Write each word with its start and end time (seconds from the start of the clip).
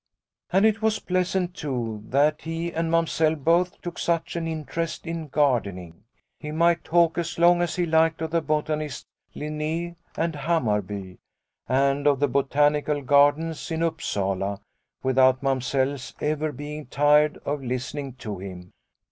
"And 0.51 0.65
it 0.65 0.81
was 0.81 0.97
pleasant, 0.97 1.53
too, 1.53 2.01
that 2.07 2.41
he 2.41 2.71
and 2.73 2.89
Mamsell 2.89 3.35
both 3.35 3.79
took 3.83 3.99
such 3.99 4.35
an 4.35 4.47
interest 4.47 5.05
in 5.05 5.27
gar 5.27 5.61
dening. 5.61 5.93
He 6.39 6.49
might 6.49 6.83
talk 6.83 7.19
as 7.19 7.37
long 7.37 7.61
as 7.61 7.75
he 7.75 7.85
liked 7.85 8.19
of 8.23 8.31
the 8.31 8.41
botanists, 8.41 9.05
Linne 9.35 9.97
and 10.17 10.33
Hammarby, 10.33 11.19
and 11.69 12.07
of 12.07 12.19
the 12.19 12.27
Botanical 12.27 13.03
Gardens 13.03 13.69
in 13.69 13.83
Upsala, 13.83 14.59
without 15.03 15.43
Mamsell's 15.43 16.15
ever 16.19 16.51
being 16.51 16.87
tired 16.87 17.37
of 17.45 17.61
listening 17.63 18.13
to 18.13 18.39
him. 18.39 18.73